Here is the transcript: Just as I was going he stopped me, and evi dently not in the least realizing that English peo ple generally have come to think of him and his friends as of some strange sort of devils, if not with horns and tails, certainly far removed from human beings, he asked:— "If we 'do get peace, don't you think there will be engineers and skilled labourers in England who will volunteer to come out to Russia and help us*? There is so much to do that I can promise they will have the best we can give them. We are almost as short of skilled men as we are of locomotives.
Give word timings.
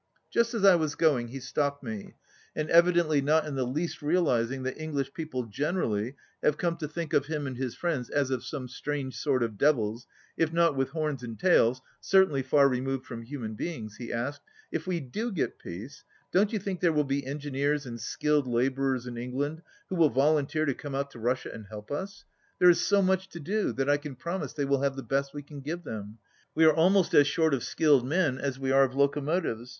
Just 0.31 0.55
as 0.55 0.65
I 0.65 0.73
was 0.73 0.95
going 0.95 1.27
he 1.27 1.39
stopped 1.39 1.83
me, 1.83 2.15
and 2.55 2.69
evi 2.69 2.91
dently 2.91 3.23
not 3.23 3.45
in 3.45 3.53
the 3.53 3.67
least 3.67 4.01
realizing 4.01 4.63
that 4.63 4.81
English 4.81 5.13
peo 5.13 5.27
ple 5.27 5.43
generally 5.45 6.15
have 6.41 6.57
come 6.57 6.75
to 6.77 6.87
think 6.87 7.13
of 7.13 7.27
him 7.27 7.45
and 7.45 7.55
his 7.55 7.75
friends 7.75 8.09
as 8.09 8.31
of 8.31 8.43
some 8.43 8.67
strange 8.67 9.15
sort 9.15 9.43
of 9.43 9.59
devils, 9.59 10.07
if 10.35 10.51
not 10.51 10.75
with 10.75 10.89
horns 10.89 11.21
and 11.21 11.37
tails, 11.39 11.83
certainly 11.99 12.41
far 12.41 12.67
removed 12.67 13.05
from 13.05 13.21
human 13.21 13.53
beings, 13.53 13.97
he 13.97 14.11
asked:— 14.11 14.41
"If 14.71 14.87
we 14.87 14.99
'do 14.99 15.31
get 15.33 15.59
peace, 15.59 16.03
don't 16.31 16.51
you 16.51 16.57
think 16.57 16.79
there 16.79 16.91
will 16.91 17.03
be 17.03 17.23
engineers 17.23 17.85
and 17.85 18.01
skilled 18.01 18.47
labourers 18.47 19.05
in 19.05 19.17
England 19.17 19.61
who 19.89 19.95
will 19.95 20.09
volunteer 20.09 20.65
to 20.65 20.73
come 20.73 20.95
out 20.95 21.11
to 21.11 21.19
Russia 21.19 21.51
and 21.53 21.67
help 21.67 21.91
us*? 21.91 22.25
There 22.57 22.71
is 22.71 22.81
so 22.81 23.03
much 23.03 23.29
to 23.29 23.39
do 23.39 23.71
that 23.73 23.87
I 23.87 23.97
can 23.97 24.15
promise 24.15 24.53
they 24.53 24.65
will 24.65 24.81
have 24.81 24.95
the 24.95 25.03
best 25.03 25.35
we 25.35 25.43
can 25.43 25.61
give 25.61 25.83
them. 25.83 26.17
We 26.55 26.65
are 26.65 26.73
almost 26.73 27.13
as 27.13 27.27
short 27.27 27.53
of 27.53 27.63
skilled 27.63 28.03
men 28.07 28.39
as 28.39 28.57
we 28.57 28.71
are 28.71 28.83
of 28.83 28.95
locomotives. 28.95 29.69